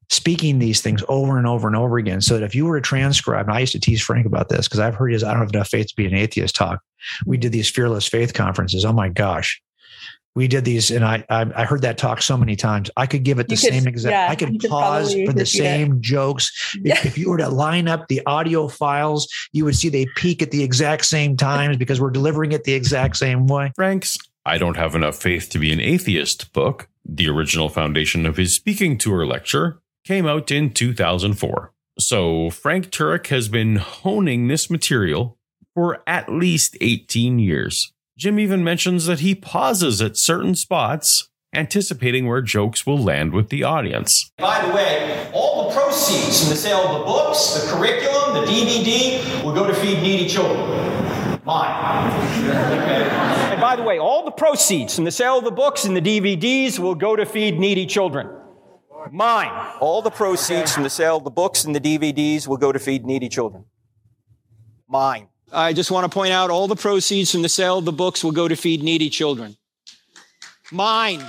speaking 0.10 0.60
these 0.60 0.82
things 0.82 1.04
over 1.10 1.38
and 1.38 1.48
over 1.48 1.68
and 1.68 1.76
over 1.76 1.98
again. 1.98 2.22
So 2.22 2.36
that 2.36 2.44
if 2.44 2.56
you 2.56 2.66
were 2.66 2.80
to 2.80 2.86
transcribe, 2.86 3.48
and 3.48 3.56
I 3.56 3.60
used 3.60 3.74
to 3.74 3.80
tease 3.80 4.02
Frank 4.02 4.26
about 4.26 4.50
this 4.50 4.68
because 4.68 4.80
I've 4.80 4.96
heard 4.96 5.12
his 5.12 5.24
I 5.24 5.32
don't 5.32 5.42
have 5.42 5.54
enough 5.54 5.70
faith 5.70 5.88
to 5.88 5.96
be 5.96 6.06
an 6.06 6.14
atheist 6.14 6.56
talk. 6.56 6.82
We 7.26 7.38
did 7.38 7.52
these 7.52 7.70
fearless 7.70 8.08
faith 8.08 8.34
conferences. 8.34 8.86
Oh 8.86 8.94
my 8.94 9.10
gosh. 9.10 9.62
We 10.38 10.48
did 10.48 10.65
these, 10.65 10.91
and 10.91 11.03
I 11.03 11.25
I, 11.29 11.46
I 11.56 11.65
heard 11.65 11.82
that 11.82 11.98
talk 11.98 12.22
so 12.22 12.38
many 12.38 12.56
times. 12.56 12.89
I 12.96 13.08
could 13.08 13.24
give 13.24 13.39
it 13.39 13.48
the 13.48 13.56
You 13.56 13.62
could- 13.62 13.74
same 13.74 13.88
exact. 13.88 14.12
yeah, 14.13 14.27
I 14.29 14.36
could 14.36 14.53
you 14.53 14.60
could 14.60 14.70
pause 14.70 15.12
for 15.12 15.17
the 15.17 15.25
repeat 15.27 15.41
it. 15.41 15.46
same 15.48 16.00
jokes. 16.01 16.51
If, 16.75 16.82
Yeah. 16.86 17.00
if 17.03 17.17
you 17.17 17.29
were 17.29 17.38
to 17.39 17.50
line 17.50 17.88
up 17.88 18.08
the 18.08 18.22
audio 18.25 18.67
files, 18.67 19.27
you 19.51 19.65
would 19.65 19.75
see 19.75 19.89
they 19.89 20.06
peak 20.15 20.41
at 20.41 20.51
the 20.51 20.63
exact 20.63 21.06
same 21.06 21.36
times 21.38 21.77
because 21.77 22.00
we're 22.00 22.12
delivering 22.12 22.51
it 22.51 22.63
the 22.65 22.74
exact 22.74 23.17
same 23.17 23.48
way. 23.48 23.72
Frank's 23.75 24.17
I 24.46 24.58
Don't 24.58 24.77
Have 24.77 24.96
Enough 24.96 25.17
Faith 25.17 25.50
to 25.50 25.60
Be 25.60 25.74
an 25.74 25.82
Atheist 25.82 26.53
book, 26.53 26.88
the 27.03 27.27
original 27.27 27.67
foundation 27.67 28.25
of 28.25 28.38
his 28.38 28.53
speaking 28.53 28.98
tour 28.98 29.25
lecture, 29.25 29.79
came 30.06 30.25
out 30.25 30.51
in 30.51 30.72
2004. 30.72 31.74
So 32.00 32.50
Frank 32.51 32.91
Turek 32.91 33.27
has 33.27 33.50
been 33.50 33.77
honing 33.77 34.48
this 34.48 34.70
material 34.70 35.38
for 35.74 36.01
at 36.08 36.32
least 36.32 36.77
18 36.79 37.39
years. 37.39 37.91
Jim 38.17 38.39
even 38.39 38.63
mentions 38.63 39.05
that 39.05 39.19
he 39.19 39.36
pauses 39.36 40.01
at 40.01 40.17
certain 40.17 40.55
spots, 40.55 41.29
anticipating 41.53 42.25
where 42.25 42.41
jokes 42.41 42.83
will 42.83 42.97
land 42.97 43.31
with 43.31 43.50
the 43.50 43.63
audience. 43.63 44.31
By 44.39 44.65
the 44.65 44.74
way, 44.74 45.29
all 45.33 45.69
the 45.69 45.75
proceeds 45.75 46.41
from 46.41 46.50
the 46.50 46.55
sale 46.55 46.79
of 46.79 46.97
the 46.97 47.05
books, 47.05 47.62
the 47.62 47.71
curriculum, 47.71 48.43
the 48.43 48.51
DVD 48.51 49.43
will 49.43 49.53
go 49.53 49.67
to 49.67 49.74
feed 49.75 50.01
needy 50.01 50.27
children. 50.27 50.67
Mine. 51.45 52.12
Okay. 52.50 53.07
And 53.51 53.62
by 53.62 53.75
the 53.75 53.83
way, 53.83 54.00
all 54.00 54.25
the 54.25 54.31
proceeds 54.31 54.95
from 54.95 55.05
the 55.05 55.12
sale 55.12 55.38
of 55.38 55.43
the 55.43 55.51
books 55.51 55.86
and 55.86 55.95
the 55.95 56.01
DVDs 56.01 56.79
will 56.79 56.95
go 56.95 57.15
to 57.15 57.24
feed 57.24 57.59
needy 57.59 57.86
children. 57.86 58.27
Mine. 59.12 59.75
All 59.79 60.01
the 60.01 60.09
proceeds 60.09 60.74
from 60.74 60.81
the 60.81 60.89
sale 60.89 61.17
of 61.17 61.24
the 61.24 61.29
books 61.29 61.65
and 61.65 61.75
the 61.75 61.79
DVDs 61.79 62.47
will 62.47 62.57
go 62.57 62.71
to 62.71 62.79
feed 62.79 63.05
needy 63.05 63.29
children. 63.29 63.65
Mine. 64.89 65.27
I 65.51 65.74
just 65.74 65.92
want 65.92 66.10
to 66.10 66.13
point 66.13 66.34
out 66.34 66.50
all 66.50 66.68
the 66.68 66.75
proceeds 66.75 67.32
from 67.32 67.42
the 67.42 67.50
sale 67.50 67.77
of 67.77 67.86
the 67.86 67.92
books 67.92 68.24
will 68.24 68.32
go 68.32 68.48
to 68.48 68.56
feed 68.56 68.84
needy 68.84 69.10
children. 69.10 69.58
Mine. 70.72 71.24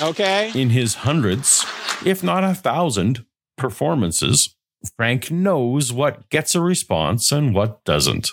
Okay? 0.00 0.50
In 0.54 0.70
his 0.70 0.94
hundreds, 0.96 1.64
if 2.04 2.22
not 2.22 2.44
a 2.44 2.54
thousand, 2.54 3.24
performances, 3.56 4.54
Frank 4.96 5.30
knows 5.30 5.92
what 5.92 6.28
gets 6.30 6.54
a 6.54 6.60
response 6.60 7.30
and 7.30 7.54
what 7.54 7.84
doesn't. 7.84 8.30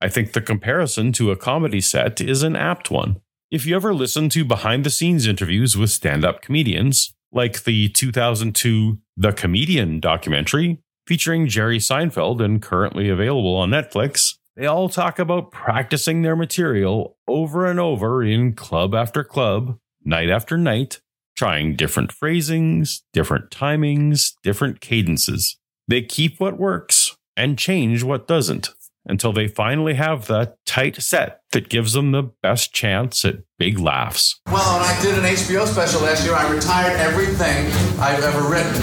I 0.00 0.08
think 0.08 0.32
the 0.32 0.40
comparison 0.40 1.12
to 1.12 1.30
a 1.30 1.36
comedy 1.36 1.80
set 1.80 2.20
is 2.20 2.42
an 2.42 2.54
apt 2.54 2.90
one. 2.90 3.20
If 3.50 3.66
you 3.66 3.74
ever 3.74 3.94
listen 3.94 4.28
to 4.30 4.44
behind 4.44 4.84
the 4.84 4.90
scenes 4.90 5.26
interviews 5.26 5.76
with 5.76 5.90
stand 5.90 6.24
up 6.24 6.42
comedians, 6.42 7.14
like 7.32 7.64
the 7.64 7.88
2002 7.88 8.98
The 9.16 9.32
Comedian 9.32 10.00
documentary 10.00 10.78
featuring 11.06 11.48
Jerry 11.48 11.78
Seinfeld 11.78 12.42
and 12.42 12.60
currently 12.60 13.08
available 13.08 13.56
on 13.56 13.70
Netflix, 13.70 14.34
they 14.58 14.66
all 14.66 14.88
talk 14.88 15.20
about 15.20 15.52
practicing 15.52 16.22
their 16.22 16.34
material 16.34 17.16
over 17.28 17.64
and 17.64 17.78
over 17.78 18.24
in 18.24 18.54
club 18.54 18.92
after 18.92 19.22
club, 19.22 19.78
night 20.04 20.28
after 20.28 20.58
night, 20.58 21.00
trying 21.36 21.76
different 21.76 22.10
phrasings, 22.10 23.04
different 23.12 23.50
timings, 23.50 24.32
different 24.42 24.80
cadences. 24.80 25.58
They 25.86 26.02
keep 26.02 26.40
what 26.40 26.58
works 26.58 27.16
and 27.36 27.56
change 27.56 28.02
what 28.02 28.26
doesn't 28.26 28.70
until 29.06 29.32
they 29.32 29.46
finally 29.46 29.94
have 29.94 30.26
the 30.26 30.56
tight 30.66 31.00
set 31.00 31.40
that 31.52 31.68
gives 31.68 31.92
them 31.92 32.10
the 32.10 32.24
best 32.42 32.74
chance 32.74 33.24
at 33.24 33.36
big 33.58 33.78
laughs. 33.78 34.40
Well, 34.48 34.80
when 34.80 34.84
I 34.84 35.00
did 35.00 35.16
an 35.16 35.24
HBO 35.24 35.68
special 35.68 36.00
last 36.00 36.26
year, 36.26 36.34
I 36.34 36.52
retired 36.52 36.98
everything 36.98 37.66
I've 38.00 38.24
ever 38.24 38.50
written 38.50 38.74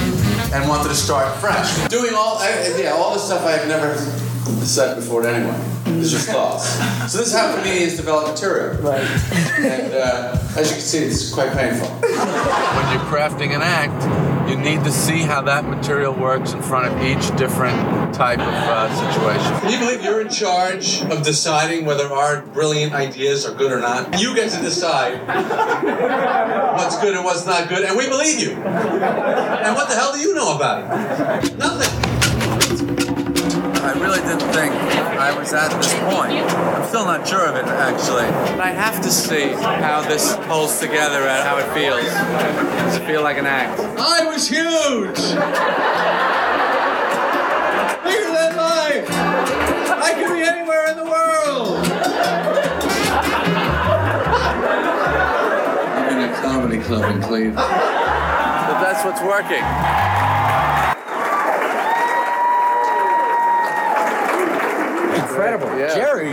and 0.53 0.69
wanted 0.69 0.87
to 0.87 0.95
start 0.95 1.35
fresh. 1.39 1.85
Doing 1.89 2.13
all, 2.15 2.39
yeah, 2.79 2.93
all 2.93 3.13
the 3.13 3.19
stuff 3.19 3.45
I've 3.45 3.67
never 3.67 3.93
said 4.45 4.95
before 4.95 5.21
to 5.21 5.29
anyone. 5.29 5.59
It's 5.99 6.11
just 6.11 6.29
thoughts. 6.29 6.67
So 7.11 7.19
this 7.19 7.33
how 7.33 7.55
for 7.55 7.63
me 7.63 7.83
is 7.83 7.95
develop 7.95 8.27
material. 8.27 8.81
Right. 8.81 9.03
And 9.59 9.93
uh, 9.93 10.37
as 10.57 10.69
you 10.69 10.75
can 10.75 10.85
see, 10.85 10.99
it's 10.99 11.33
quite 11.33 11.51
painful. 11.53 11.87
When 11.87 12.91
you're 12.91 13.05
crafting 13.05 13.55
an 13.55 13.61
act, 13.61 14.03
you 14.49 14.57
need 14.57 14.83
to 14.83 14.91
see 14.91 15.21
how 15.21 15.41
that 15.41 15.65
material 15.65 16.13
works 16.13 16.53
in 16.53 16.61
front 16.61 16.93
of 16.93 17.01
each 17.01 17.35
different 17.35 18.13
type 18.13 18.39
of 18.39 18.45
uh, 18.47 18.89
situation. 18.93 19.59
Can 19.61 19.71
you 19.71 19.79
believe 19.79 20.03
you're 20.03 20.21
in 20.21 20.29
charge 20.29 21.01
of 21.01 21.23
deciding 21.23 21.85
whether 21.85 22.05
our 22.13 22.41
brilliant 22.41 22.93
ideas 22.93 23.45
are 23.45 23.55
good 23.55 23.71
or 23.71 23.79
not? 23.79 24.19
You 24.21 24.35
get 24.35 24.51
to 24.51 24.61
decide 24.61 25.19
what's 26.77 26.99
good 27.01 27.15
and 27.15 27.25
what's 27.25 27.45
not 27.45 27.69
good, 27.69 27.83
and 27.85 27.97
we 27.97 28.07
believe 28.07 28.39
you. 28.39 28.51
And 28.51 29.75
what 29.75 29.87
the 29.89 29.95
hell 29.95 30.13
do 30.13 30.19
you 30.19 30.35
know 30.35 30.55
about 30.55 30.83
it? 30.83 31.57
Nothing. 31.57 31.84
I 34.15 34.19
really 34.19 34.37
didn't 34.37 34.53
think 34.53 34.73
I 34.73 35.37
was 35.37 35.51
at 35.51 35.75
this 35.75 35.93
point. 35.95 36.49
I'm 36.49 36.87
still 36.87 37.03
not 37.03 37.27
sure 37.27 37.45
of 37.49 37.57
it, 37.57 37.65
actually. 37.65 38.23
But 38.55 38.61
I 38.61 38.71
have 38.71 39.01
to 39.01 39.09
see 39.09 39.49
how 39.49 40.07
this 40.07 40.35
holds 40.45 40.79
together 40.79 41.27
and 41.27 41.43
how 41.45 41.57
it 41.57 41.67
feels. 41.73 42.05
Does 42.05 42.95
it 42.95 43.05
feel 43.05 43.23
like 43.23 43.37
an 43.37 43.45
act? 43.45 43.77
I 43.99 44.23
was 44.25 44.47
huge! 44.47 45.19
Bigger 48.05 48.31
than 48.31 48.55
life! 48.55 49.09
I 49.11 50.13
could 50.15 50.31
be 50.33 50.43
anywhere 50.43 50.87
in 50.91 50.95
the 50.95 51.03
world! 51.03 51.85
I'm 55.91 56.17
in 56.17 56.29
a 56.29 56.33
comedy 56.41 56.77
club 56.79 57.13
in 57.13 57.21
Cleveland. 57.21 57.55
But 57.57 58.79
that's 58.79 59.03
what's 59.03 59.21
working. 59.21 59.65
Incredible. 65.35 65.67
Jerry, 65.77 66.29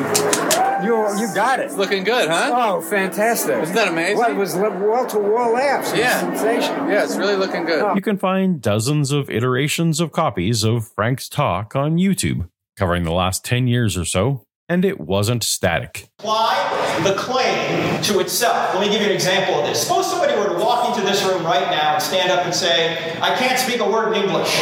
you 0.86 0.94
you 1.18 1.26
got 1.56 1.62
it. 1.62 1.66
It's 1.66 1.76
looking 1.76 2.04
good, 2.04 2.28
huh? 2.28 2.50
Oh, 2.52 2.80
fantastic. 2.80 3.62
Isn't 3.62 3.74
that 3.74 3.88
amazing? 3.88 4.18
Well, 4.18 4.30
it 4.30 4.36
was 4.36 4.54
wall 4.54 5.06
to 5.06 5.18
wall 5.18 5.52
laughs. 5.52 5.94
Yeah. 5.96 6.20
Sensational. 6.20 6.88
Yeah, 6.88 7.04
it's 7.04 7.16
really 7.16 7.36
looking 7.36 7.64
good. 7.64 7.82
Oh. 7.82 7.94
You 7.94 8.00
can 8.00 8.18
find 8.18 8.60
dozens 8.60 9.12
of 9.12 9.28
iterations 9.30 10.00
of 10.00 10.12
copies 10.12 10.64
of 10.64 10.88
Frank's 10.88 11.28
talk 11.28 11.76
on 11.76 11.96
YouTube, 11.96 12.48
covering 12.76 13.04
the 13.04 13.12
last 13.12 13.44
10 13.44 13.66
years 13.66 13.96
or 13.96 14.04
so, 14.04 14.46
and 14.68 14.84
it 14.84 15.00
wasn't 15.00 15.42
static. 15.42 16.08
apply 16.18 17.00
the 17.04 17.14
claim 17.14 18.02
to 18.02 18.20
itself. 18.20 18.74
Let 18.74 18.86
me 18.86 18.92
give 18.92 19.02
you 19.02 19.08
an 19.08 19.14
example 19.14 19.60
of 19.60 19.66
this. 19.66 19.82
Suppose 19.82 20.10
somebody 20.10 20.34
were 20.34 20.56
to 20.56 20.64
walk 20.64 20.88
into 20.88 21.06
this 21.06 21.24
room 21.24 21.44
right 21.44 21.70
now 21.70 21.94
and 21.94 22.02
stand 22.02 22.30
up 22.30 22.44
and 22.44 22.54
say, 22.54 23.18
I 23.20 23.36
can't 23.36 23.58
speak 23.58 23.80
a 23.80 23.90
word 23.90 24.14
in 24.14 24.22
English. 24.22 24.56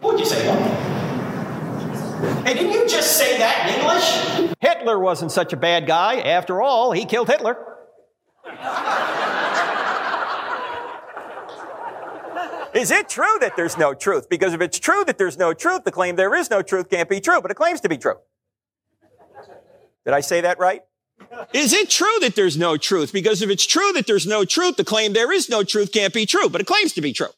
What 0.00 0.14
would 0.14 0.20
you 0.20 0.26
say? 0.26 0.91
Hey, 2.44 2.54
didn't 2.54 2.72
you 2.72 2.88
just 2.88 3.16
say 3.16 3.38
that 3.38 3.68
in 3.68 3.74
English? 3.80 4.56
Hitler 4.60 4.98
wasn't 4.98 5.32
such 5.32 5.52
a 5.52 5.56
bad 5.56 5.86
guy. 5.86 6.20
After 6.20 6.62
all, 6.62 6.92
he 6.92 7.04
killed 7.04 7.28
Hitler. 7.28 7.56
Is 12.74 12.90
it 12.90 13.08
true 13.08 13.38
that 13.40 13.54
there's 13.56 13.76
no 13.76 13.92
truth? 13.92 14.28
Because 14.28 14.54
if 14.54 14.60
it's 14.60 14.78
true 14.78 15.04
that 15.04 15.18
there's 15.18 15.36
no 15.36 15.52
truth, 15.52 15.84
the 15.84 15.90
claim 15.90 16.16
there 16.16 16.34
is 16.34 16.48
no 16.48 16.62
truth 16.62 16.88
can't 16.88 17.08
be 17.08 17.20
true, 17.20 17.40
but 17.42 17.50
it 17.50 17.54
claims 17.54 17.80
to 17.82 17.88
be 17.88 17.98
true. 17.98 18.16
Did 20.04 20.14
I 20.14 20.20
say 20.20 20.40
that 20.40 20.58
right? 20.58 20.82
Is 21.52 21.72
it 21.72 21.90
true 21.90 22.18
that 22.20 22.34
there's 22.34 22.56
no 22.56 22.76
truth? 22.76 23.12
Because 23.12 23.42
if 23.42 23.50
it's 23.50 23.66
true 23.66 23.92
that 23.92 24.06
there's 24.06 24.26
no 24.26 24.44
truth, 24.44 24.76
the 24.76 24.84
claim 24.84 25.12
there 25.12 25.32
is 25.32 25.48
no 25.48 25.62
truth 25.62 25.92
can't 25.92 26.14
be 26.14 26.24
true, 26.24 26.48
but 26.48 26.60
it 26.60 26.66
claims 26.66 26.92
to 26.94 27.00
be 27.00 27.12
true. 27.12 27.28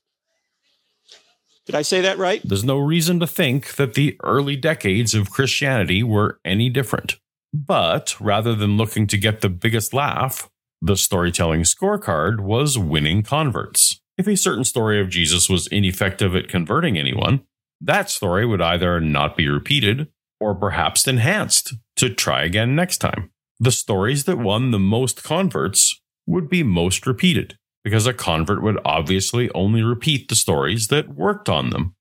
Did 1.67 1.75
I 1.75 1.83
say 1.83 2.01
that 2.03 2.19
right? 2.19 2.43
There's 2.45 2.65
no 2.65 2.79
reason 2.79 3.21
to 3.21 3.27
think 3.27 3.77
that 3.77 3.95
the 3.95 4.17
early 4.23 4.57
decades 4.57 5.15
of 5.15 5.31
Christianity 5.31 6.03
were 6.03 6.39
any 6.45 6.69
different. 6.69 7.17
But 7.55 8.21
rather 8.21 8.55
than 8.55 8.77
looking 8.77 9.07
to 9.07 9.17
get 9.17 9.41
the 9.41 9.49
biggest 9.49 9.95
laugh, 9.95 10.51
the 10.83 10.97
storytelling 10.97 11.63
scorecard 11.63 12.41
was 12.41 12.77
winning 12.77 13.23
converts. 13.23 14.01
If 14.19 14.27
a 14.27 14.37
certain 14.37 14.65
story 14.65 15.01
of 15.01 15.09
Jesus 15.09 15.49
was 15.49 15.67
ineffective 15.69 16.37
at 16.37 16.49
converting 16.49 16.99
anyone, 16.99 17.43
that 17.81 18.11
story 18.11 18.45
would 18.45 18.61
either 18.61 19.01
not 19.01 19.37
be 19.37 19.49
repeated 19.49 20.09
or 20.41 20.55
perhaps 20.55 21.09
enhanced 21.09 21.75
to 21.97 22.11
try 22.11 22.45
again 22.45 22.77
next 22.77 22.99
time. 22.99 23.31
The 23.59 23.73
stories 23.73 24.25
that 24.25 24.39
won 24.39 24.71
the 24.71 24.79
most 24.79 25.25
converts 25.25 26.01
would 26.27 26.49
be 26.49 26.63
most 26.63 27.07
repeated 27.07 27.57
because 27.85 28.07
a 28.07 28.15
convert 28.15 28.63
would 28.63 28.81
obviously 28.85 29.51
only 29.51 29.83
repeat 29.83 30.29
the 30.29 30.35
stories 30.35 30.89
that 30.89 31.15
worked 31.15 31.49
on 31.49 31.71
them. 31.71 31.95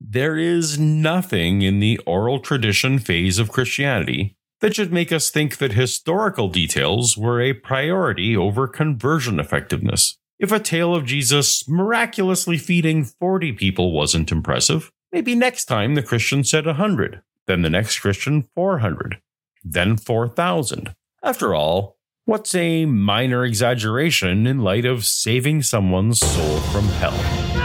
There 0.00 0.36
is 0.36 0.78
nothing 0.80 1.62
in 1.62 1.78
the 1.78 1.98
oral 1.98 2.40
tradition 2.40 2.98
phase 2.98 3.38
of 3.38 3.52
Christianity 3.52 4.36
that 4.60 4.74
should 4.74 4.92
make 4.92 5.12
us 5.12 5.30
think 5.30 5.58
that 5.58 5.72
historical 5.72 6.48
details 6.48 7.16
were 7.16 7.40
a 7.40 7.52
priority 7.52 8.36
over 8.36 8.66
conversion 8.66 9.38
effectiveness. 9.38 10.18
If 10.38 10.50
a 10.50 10.58
tale 10.58 10.94
of 10.94 11.04
Jesus 11.04 11.68
miraculously 11.68 12.58
feeding 12.58 13.04
40 13.04 13.52
people 13.52 13.92
wasn't 13.92 14.32
impressive, 14.32 14.90
maybe 15.12 15.34
next 15.34 15.66
time 15.66 15.94
the 15.94 16.02
Christian 16.02 16.42
said 16.42 16.66
100, 16.66 17.22
then 17.46 17.62
the 17.62 17.70
next 17.70 18.00
Christian 18.00 18.48
400, 18.54 19.20
then 19.62 19.96
4,000. 19.96 20.94
After 21.22 21.54
all, 21.54 21.96
what's 22.24 22.54
a 22.54 22.86
minor 22.86 23.44
exaggeration 23.44 24.46
in 24.46 24.58
light 24.60 24.84
of 24.84 25.04
saving 25.04 25.62
someone's 25.62 26.20
soul 26.20 26.60
from 26.60 26.84
hell? 26.88 27.62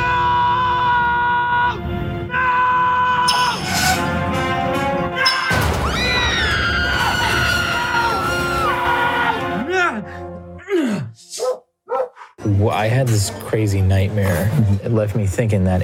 I 12.87 12.89
had 12.89 13.07
this 13.07 13.31
crazy 13.41 13.81
nightmare. 13.81 14.49
It 14.83 14.91
left 14.91 15.15
me 15.15 15.25
thinking 15.25 15.63
that 15.65 15.81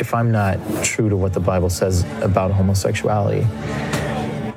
if 0.00 0.14
I'm 0.14 0.30
not 0.30 0.58
true 0.82 1.08
to 1.08 1.16
what 1.16 1.34
the 1.34 1.40
Bible 1.40 1.68
says 1.68 2.04
about 2.22 2.50
homosexuality, 2.50 3.46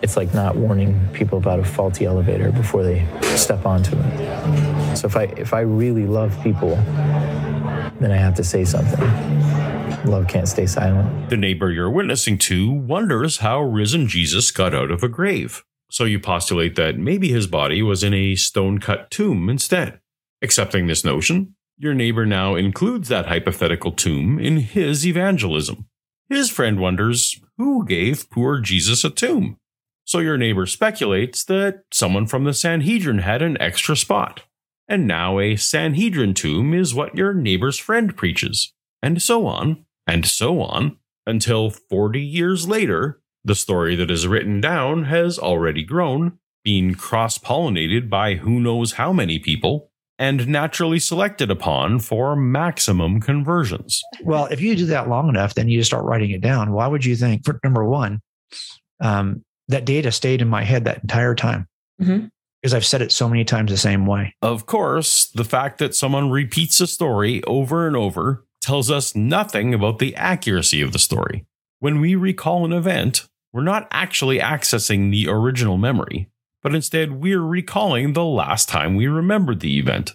it's 0.03 0.17
like 0.17 0.33
not 0.33 0.57
warning 0.57 0.99
people 1.13 1.37
about 1.37 1.59
a 1.59 1.63
faulty 1.63 2.03
elevator 2.05 2.51
before 2.51 2.83
they 2.83 3.07
step 3.37 3.65
onto 3.65 3.95
it. 3.97 4.97
So 4.97 5.07
if 5.07 5.15
I 5.15 5.23
if 5.37 5.53
I 5.53 5.61
really 5.61 6.05
love 6.05 6.37
people, 6.43 6.75
then 8.01 8.11
I 8.11 8.17
have 8.17 8.35
to 8.35 8.43
say 8.43 8.65
something. 8.65 8.99
Love 10.03 10.27
can't 10.27 10.49
stay 10.49 10.65
silent. 10.65 11.29
The 11.29 11.37
neighbor 11.37 11.71
you're 11.71 11.89
witnessing 11.89 12.37
to 12.39 12.69
wonders 12.69 13.37
how 13.37 13.61
risen 13.61 14.09
Jesus 14.09 14.51
got 14.51 14.75
out 14.75 14.91
of 14.91 15.03
a 15.03 15.07
grave. 15.07 15.63
So 15.89 16.03
you 16.03 16.19
postulate 16.19 16.75
that 16.75 16.97
maybe 16.97 17.29
his 17.29 17.47
body 17.47 17.81
was 17.81 18.03
in 18.03 18.13
a 18.13 18.35
stone 18.35 18.79
cut 18.79 19.09
tomb 19.09 19.47
instead. 19.47 20.01
Accepting 20.41 20.87
this 20.87 21.05
notion, 21.05 21.55
your 21.77 21.93
neighbor 21.93 22.25
now 22.25 22.55
includes 22.55 23.07
that 23.07 23.27
hypothetical 23.27 23.93
tomb 23.93 24.37
in 24.37 24.57
his 24.57 25.07
evangelism. 25.07 25.85
His 26.27 26.49
friend 26.49 26.79
wonders 26.79 27.39
who 27.57 27.85
gave 27.85 28.29
poor 28.29 28.59
Jesus 28.59 29.05
a 29.05 29.09
tomb. 29.09 29.57
So 30.05 30.19
your 30.19 30.37
neighbor 30.37 30.65
speculates 30.65 31.43
that 31.45 31.83
someone 31.91 32.27
from 32.27 32.43
the 32.43 32.53
Sanhedrin 32.53 33.19
had 33.19 33.41
an 33.41 33.57
extra 33.61 33.95
spot. 33.95 34.43
And 34.87 35.07
now 35.07 35.39
a 35.39 35.55
Sanhedrin 35.55 36.33
tomb 36.33 36.73
is 36.73 36.93
what 36.93 37.15
your 37.15 37.33
neighbor's 37.33 37.77
friend 37.77 38.15
preaches. 38.15 38.73
And 39.01 39.21
so 39.21 39.45
on, 39.47 39.85
and 40.05 40.25
so 40.25 40.61
on, 40.61 40.97
until 41.25 41.69
40 41.69 42.21
years 42.21 42.67
later, 42.67 43.21
the 43.43 43.55
story 43.55 43.95
that 43.95 44.11
is 44.11 44.27
written 44.27 44.61
down 44.61 45.05
has 45.05 45.39
already 45.39 45.83
grown, 45.83 46.39
being 46.63 46.95
cross 46.95 47.37
pollinated 47.37 48.09
by 48.09 48.35
who 48.35 48.59
knows 48.59 48.93
how 48.93 49.11
many 49.11 49.39
people, 49.39 49.89
and 50.19 50.47
naturally 50.47 50.99
selected 50.99 51.49
upon 51.49 51.99
for 51.99 52.35
maximum 52.35 53.19
conversions. 53.19 54.01
Well, 54.23 54.45
if 54.45 54.61
you 54.61 54.75
do 54.75 54.85
that 54.87 55.09
long 55.09 55.27
enough, 55.27 55.55
then 55.55 55.67
you 55.67 55.79
just 55.79 55.89
start 55.89 56.05
writing 56.05 56.31
it 56.31 56.41
down. 56.41 56.71
Why 56.71 56.87
would 56.87 57.03
you 57.03 57.15
think, 57.15 57.43
for 57.45 57.59
number 57.63 57.83
one, 57.83 58.21
um, 59.01 59.43
that 59.67 59.85
data 59.85 60.11
stayed 60.11 60.41
in 60.41 60.47
my 60.47 60.63
head 60.63 60.85
that 60.85 61.01
entire 61.03 61.35
time? 61.35 61.67
Mm-hmm. 62.01 62.27
Because 62.61 62.73
I've 62.73 62.85
said 62.85 63.01
it 63.01 63.11
so 63.11 63.27
many 63.27 63.43
times 63.43 63.71
the 63.71 63.77
same 63.77 64.05
way. 64.05 64.35
Of 64.41 64.65
course, 64.65 65.27
the 65.27 65.43
fact 65.43 65.79
that 65.79 65.95
someone 65.95 66.31
repeats 66.31 66.79
a 66.79 66.87
story 66.87 67.43
over 67.43 67.87
and 67.87 67.95
over 67.95 68.45
tells 68.61 68.89
us 68.89 69.15
nothing 69.15 69.73
about 69.73 69.99
the 69.99 70.15
accuracy 70.15 70.81
of 70.81 70.93
the 70.93 70.99
story. 70.99 71.45
When 71.79 71.99
we 71.99 72.15
recall 72.15 72.63
an 72.63 72.71
event, 72.71 73.27
we're 73.51 73.63
not 73.63 73.87
actually 73.91 74.39
accessing 74.39 75.11
the 75.11 75.27
original 75.27 75.77
memory, 75.77 76.29
but 76.61 76.73
instead 76.73 77.11
we're 77.21 77.41
recalling 77.41 78.13
the 78.13 78.23
last 78.23 78.69
time 78.69 78.95
we 78.95 79.07
remembered 79.07 79.59
the 79.59 79.77
event. 79.77 80.13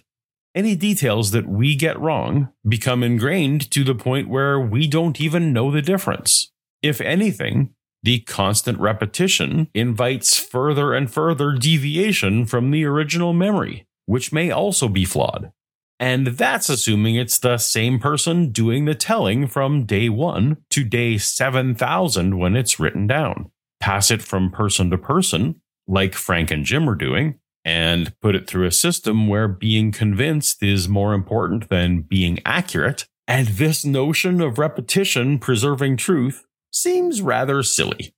Any 0.55 0.75
details 0.75 1.29
that 1.31 1.47
we 1.47 1.75
get 1.75 1.99
wrong 1.99 2.49
become 2.67 3.03
ingrained 3.03 3.69
to 3.69 3.83
the 3.83 3.93
point 3.93 4.27
where 4.27 4.59
we 4.59 4.87
don't 4.87 5.21
even 5.21 5.53
know 5.53 5.69
the 5.69 5.83
difference. 5.83 6.51
If 6.81 6.99
anything, 6.99 7.75
the 8.03 8.19
constant 8.21 8.79
repetition 8.79 9.69
invites 9.73 10.37
further 10.37 10.93
and 10.93 11.11
further 11.11 11.53
deviation 11.53 12.45
from 12.45 12.71
the 12.71 12.85
original 12.85 13.33
memory, 13.33 13.85
which 14.05 14.31
may 14.31 14.51
also 14.51 14.87
be 14.87 15.05
flawed. 15.05 15.51
And 15.99 16.27
that's 16.27 16.69
assuming 16.69 17.15
it's 17.15 17.39
the 17.39 17.57
same 17.57 17.99
person 17.99 18.51
doing 18.51 18.85
the 18.85 18.95
telling 18.95 19.47
from 19.47 19.85
day 19.85 20.07
one 20.07 20.57
to 20.69 20.85
day 20.85 21.17
7000 21.17 22.37
when 22.37 22.55
it's 22.55 22.79
written 22.79 23.05
down. 23.05 23.51
Pass 23.81 24.09
it 24.09 24.21
from 24.21 24.49
person 24.49 24.89
to 24.91 24.97
person, 24.97 25.61
like 25.87 26.15
Frank 26.15 26.51
and 26.51 26.63
Jim 26.63 26.89
are 26.89 26.95
doing, 26.95 27.39
and 27.65 28.17
put 28.21 28.35
it 28.35 28.47
through 28.47 28.65
a 28.65 28.71
system 28.71 29.27
where 29.27 29.47
being 29.49 29.91
convinced 29.91 30.63
is 30.63 30.87
more 30.87 31.13
important 31.13 31.69
than 31.69 32.01
being 32.01 32.39
accurate. 32.45 33.05
And 33.27 33.47
this 33.47 33.83
notion 33.83 34.41
of 34.41 34.57
repetition 34.57 35.37
preserving 35.37 35.97
truth 35.97 36.45
seems 36.71 37.21
rather 37.21 37.63
silly. 37.63 38.13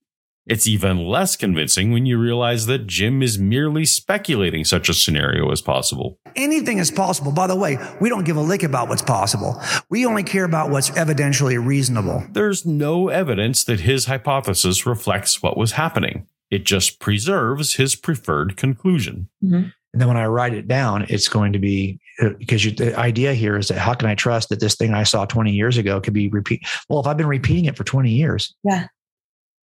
It's 0.48 0.68
even 0.68 1.06
less 1.06 1.36
convincing 1.38 1.92
when 1.92 2.06
you 2.06 2.18
realize 2.18 2.66
that 2.66 2.88
Jim 2.88 3.22
is 3.22 3.38
merely 3.40 3.86
speculating 3.86 4.66
such 4.66 4.90
a 4.90 4.94
scenario 4.94 5.50
as 5.52 5.62
possible. 5.62 6.20
Anything 6.36 6.80
is 6.80 6.92
possible. 6.92 7.32
By 7.32 7.48
the 7.48 7.56
way, 7.56 7.78
we 8.02 8.10
don't 8.10 8.26
give 8.26 8.38
a 8.38 8.42
lick 8.42 8.64
about 8.64 8.90
what's 8.90 9.04
possible. 9.04 9.62
We 9.90 10.06
only 10.06 10.24
care 10.24 10.44
about 10.44 10.70
what's 10.70 10.90
evidentially 10.92 11.64
reasonable. 11.64 12.26
There's 12.32 12.66
no 12.66 13.08
evidence 13.08 13.64
that 13.64 13.82
his 13.82 14.08
hypothesis 14.08 14.86
reflects 14.86 15.42
what 15.42 15.58
was 15.58 15.74
happening. 15.74 16.28
It 16.50 16.66
just 16.66 17.00
preserves 17.00 17.76
his 17.76 17.96
preferred 17.96 18.58
conclusion. 18.58 19.30
Mm-hmm. 19.42 19.70
And 19.94 20.02
then 20.02 20.08
when 20.10 20.18
I 20.18 20.26
write 20.26 20.54
it 20.54 20.68
down, 20.68 21.06
it's 21.08 21.30
going 21.30 21.54
to 21.54 21.60
be 21.60 22.01
because 22.38 22.66
you, 22.66 22.72
the 22.72 22.98
idea 22.98 23.34
here 23.34 23.58
is 23.58 23.68
that 23.70 23.78
how 23.78 23.94
can 23.94 24.10
I 24.10 24.16
trust 24.16 24.50
that 24.50 24.60
this 24.60 24.76
thing 24.76 24.94
I 24.94 25.04
saw 25.04 25.26
20 25.26 25.52
years 25.52 25.78
ago 25.78 26.00
could 26.02 26.14
be 26.14 26.30
repeat? 26.30 26.62
Well, 26.90 27.00
if 27.00 27.08
I've 27.08 27.18
been 27.18 27.28
repeating 27.28 27.66
it 27.66 27.78
for 27.78 27.84
20 27.84 28.10
years, 28.12 28.54
yeah, 28.64 28.88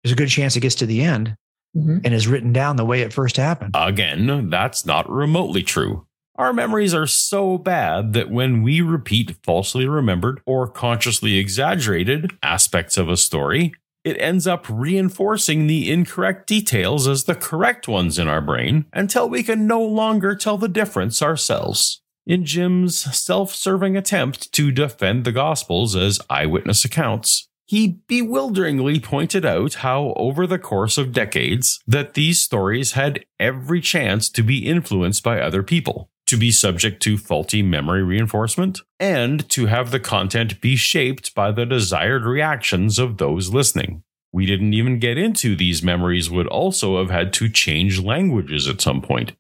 there's 0.03 0.13
a 0.13 0.17
good 0.17 0.29
chance 0.29 0.57
it 0.57 0.61
gets 0.61 0.75
to 0.77 0.87
the 0.87 1.03
end 1.03 1.37
mm-hmm. 1.77 1.99
and 2.05 2.15
is 2.15 2.29
written 2.29 2.53
down 2.53 2.77
the 2.77 2.85
way 2.85 3.01
it 3.01 3.13
first 3.13 3.37
happened. 3.37 3.75
Again, 3.75 4.51
that's 4.51 4.87
not 4.87 5.11
remotely 5.11 5.63
true. 5.63 6.07
Our 6.37 6.53
memories 6.53 6.95
are 6.95 7.07
so 7.07 7.59
bad 7.59 8.13
that 8.15 8.31
when 8.31 8.63
we 8.63 8.81
repeat 8.81 9.37
falsely 9.45 9.87
remembered 9.87 10.41
or 10.45 10.67
consciously 10.67 11.39
exaggerated 11.39 12.37
aspects 12.43 12.97
of 12.97 13.09
a 13.09 13.17
story, 13.17 13.73
it 14.03 14.21
ends 14.21 14.47
up 14.47 14.67
reinforcing 14.69 15.67
the 15.67 15.91
incorrect 15.91 16.47
details 16.47 17.07
as 17.07 17.25
the 17.25 17.37
correct 17.37 17.87
ones 17.87 18.19
in 18.19 18.29
our 18.29 18.41
brain 18.41 18.85
until 18.93 19.29
we 19.29 19.43
can 19.43 19.67
no 19.67 19.81
longer 19.81 20.35
tell 20.35 20.59
the 20.59 20.69
difference 20.69 21.23
ourselves. 21.23 22.03
In 22.27 22.45
Jim's 22.45 22.99
self 22.99 23.55
serving 23.55 23.97
attempt 23.97 24.51
to 24.53 24.71
defend 24.71 25.25
the 25.25 25.33
Gospels 25.33 25.95
as 25.95 26.21
eyewitness 26.31 26.85
accounts, 26.85 27.49
he 27.67 27.99
bewilderingly 28.07 28.99
pointed 29.01 29.45
out 29.45 29.75
how 29.75 30.15
over 30.17 30.47
the 30.47 30.59
course 30.59 30.97
of 30.97 31.13
decades 31.13 31.81
that 31.87 32.15
these 32.15 32.41
stories 32.41 32.93
had 32.93 33.25
every 33.39 33.81
chance 33.81 34.29
to 34.31 34.43
be 34.43 34.67
influenced 34.67 35.23
by 35.23 35.41
other 35.41 35.63
people 35.63 36.11
to 36.27 36.37
be 36.37 36.51
subject 36.51 37.03
to 37.03 37.19
faulty 37.19 37.63
memory 37.63 38.03
reinforcement, 38.03 38.81
and 38.99 39.49
to 39.51 39.67
have 39.67 39.91
the 39.91 40.01
content 40.01 40.61
be 40.61 40.77
shaped 40.77 41.35
by 41.35 41.53
the 41.53 41.67
desired 41.67 42.25
reactions 42.25 42.99
of 42.99 43.19
those 43.19 43.53
listening. 43.53 44.03
We 44.33 44.47
didn't 44.47 44.75
even 44.75 44.99
get 44.99 45.19
into 45.19 45.55
these 45.55 45.83
memories 45.83 46.31
would 46.31 46.47
also 46.47 46.99
have 46.99 47.11
had 47.11 47.33
to 47.35 47.49
change 47.49 48.01
languages 48.01 48.67
at 48.67 48.81
some 48.81 49.01
point, 49.01 49.33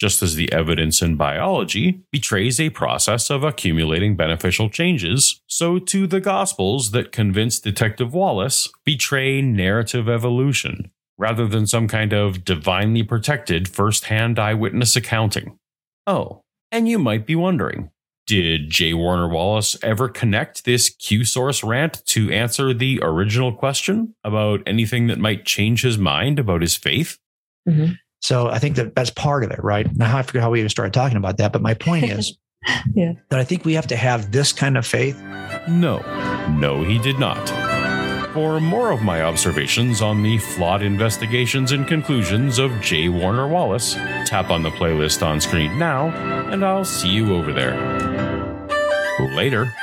just 0.00 0.22
as 0.22 0.34
the 0.34 0.50
evidence 0.52 1.02
in 1.02 1.16
biology 1.16 2.00
betrays 2.10 2.58
a 2.58 2.70
process 2.70 3.30
of 3.30 3.44
accumulating 3.44 4.16
beneficial 4.16 4.70
changes, 4.70 5.42
so 5.46 5.78
too 5.78 6.06
the 6.06 6.20
Gospels 6.20 6.90
that 6.92 7.12
convince 7.12 7.60
Detective 7.60 8.14
Wallace 8.14 8.68
betray 8.84 9.42
narrative 9.42 10.08
evolution, 10.08 10.90
rather 11.18 11.46
than 11.46 11.66
some 11.66 11.86
kind 11.86 12.12
of 12.12 12.44
divinely 12.44 13.02
protected 13.02 13.68
first 13.68 14.06
hand 14.06 14.38
eyewitness 14.38 14.96
accounting. 14.96 15.58
Oh, 16.06 16.40
and 16.72 16.88
you 16.88 16.98
might 16.98 17.26
be 17.26 17.36
wondering 17.36 17.90
did 18.30 18.70
J. 18.70 18.94
Warner 18.94 19.28
Wallace 19.28 19.76
ever 19.82 20.08
connect 20.08 20.64
this 20.64 20.88
Q 20.88 21.24
source 21.24 21.64
rant 21.64 22.00
to 22.06 22.30
answer 22.30 22.72
the 22.72 23.00
original 23.02 23.52
question 23.52 24.14
about 24.22 24.62
anything 24.68 25.08
that 25.08 25.18
might 25.18 25.44
change 25.44 25.82
his 25.82 25.98
mind 25.98 26.38
about 26.38 26.62
his 26.62 26.76
faith? 26.76 27.18
Mm-hmm. 27.68 27.94
So 28.20 28.48
I 28.48 28.58
think 28.58 28.76
that 28.76 28.94
that's 28.94 29.10
part 29.10 29.44
of 29.44 29.50
it, 29.50 29.62
right? 29.62 29.88
Now 29.96 30.16
I 30.16 30.22
forget 30.22 30.42
how 30.42 30.50
we 30.50 30.60
even 30.60 30.68
started 30.68 30.92
talking 30.92 31.16
about 31.16 31.38
that, 31.38 31.52
but 31.52 31.62
my 31.62 31.74
point 31.74 32.04
is 32.04 32.36
yeah. 32.94 33.12
that 33.30 33.40
I 33.40 33.44
think 33.44 33.64
we 33.64 33.74
have 33.74 33.86
to 33.88 33.96
have 33.96 34.30
this 34.30 34.52
kind 34.52 34.76
of 34.76 34.86
faith. 34.86 35.20
No, 35.68 35.98
no, 36.50 36.84
he 36.84 36.98
did 36.98 37.18
not. 37.18 37.48
For 38.34 38.60
more 38.60 38.92
of 38.92 39.02
my 39.02 39.22
observations 39.22 40.02
on 40.02 40.22
the 40.22 40.38
flawed 40.38 40.82
investigations 40.82 41.72
and 41.72 41.88
conclusions 41.88 42.58
of 42.58 42.70
J. 42.80 43.08
Warner 43.08 43.48
Wallace, 43.48 43.94
tap 44.24 44.50
on 44.50 44.62
the 44.62 44.70
playlist 44.70 45.26
on 45.26 45.40
screen 45.40 45.76
now, 45.78 46.08
and 46.50 46.64
I'll 46.64 46.84
see 46.84 47.08
you 47.08 47.34
over 47.34 47.52
there. 47.52 47.74
Later. 49.34 49.74